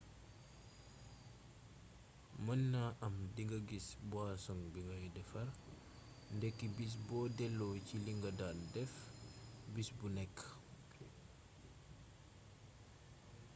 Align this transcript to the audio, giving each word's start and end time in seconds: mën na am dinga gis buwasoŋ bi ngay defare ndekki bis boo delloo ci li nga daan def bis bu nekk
mën 2.45 2.61
na 2.73 2.81
am 3.05 3.15
dinga 3.35 3.59
gis 3.69 3.87
buwasoŋ 4.09 4.59
bi 4.71 4.79
ngay 4.89 5.05
defare 5.15 5.53
ndekki 6.35 6.65
bis 6.75 6.93
boo 7.07 7.25
delloo 7.37 7.75
ci 7.87 7.95
li 8.05 8.11
nga 8.17 8.29
daan 8.39 8.59
def 8.73 8.91
bis 9.73 9.89
bu 9.97 10.05
nekk 10.17 10.37